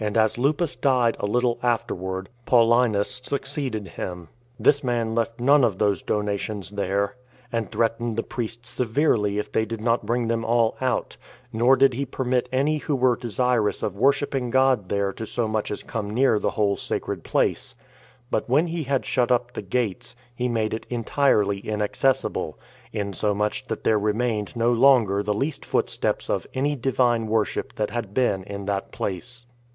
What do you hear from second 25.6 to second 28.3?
footsteps of any Divine worship that had